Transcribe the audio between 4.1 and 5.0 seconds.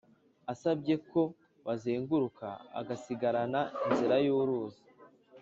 yuruzi